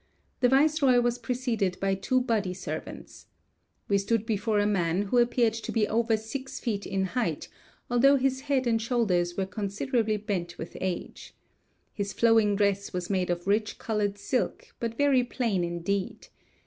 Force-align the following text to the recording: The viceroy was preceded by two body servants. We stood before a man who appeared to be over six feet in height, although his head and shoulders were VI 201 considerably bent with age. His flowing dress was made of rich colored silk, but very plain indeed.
The 0.39 0.49
viceroy 0.49 0.99
was 0.99 1.19
preceded 1.19 1.79
by 1.79 1.93
two 1.93 2.21
body 2.21 2.55
servants. 2.55 3.27
We 3.87 3.99
stood 3.99 4.25
before 4.25 4.57
a 4.57 4.65
man 4.65 5.03
who 5.03 5.19
appeared 5.19 5.53
to 5.53 5.71
be 5.71 5.87
over 5.87 6.17
six 6.17 6.59
feet 6.59 6.87
in 6.87 7.03
height, 7.05 7.49
although 7.87 8.15
his 8.15 8.41
head 8.49 8.65
and 8.65 8.81
shoulders 8.81 9.37
were 9.37 9.43
VI 9.45 9.51
201 9.51 9.53
considerably 9.53 10.17
bent 10.17 10.57
with 10.57 10.75
age. 10.81 11.35
His 11.93 12.13
flowing 12.13 12.55
dress 12.55 12.91
was 12.93 13.11
made 13.11 13.29
of 13.29 13.45
rich 13.45 13.77
colored 13.77 14.17
silk, 14.17 14.69
but 14.79 14.97
very 14.97 15.23
plain 15.23 15.63
indeed. 15.63 16.29